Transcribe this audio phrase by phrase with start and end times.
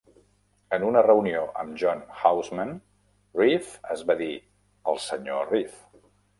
[0.77, 2.73] En una reunió amb John Houseman,
[3.43, 4.33] Reeve es va dir,
[4.93, 5.83] el Sr Reeve.